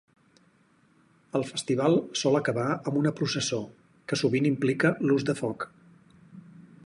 El 1.39 1.43
festival 1.49 1.97
sol 2.21 2.39
acabar 2.39 2.65
amb 2.73 2.97
una 3.03 3.13
processó, 3.21 3.61
que 4.13 4.21
sovint 4.23 4.49
implica 4.53 4.95
l'ús 5.09 5.31
de 5.31 5.37
foc. 5.43 5.69